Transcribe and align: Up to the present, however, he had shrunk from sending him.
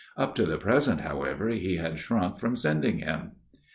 Up 0.17 0.33
to 0.33 0.47
the 0.47 0.57
present, 0.57 1.01
however, 1.01 1.49
he 1.49 1.75
had 1.75 1.99
shrunk 1.99 2.39
from 2.39 2.55
sending 2.55 2.97
him. 2.97 3.33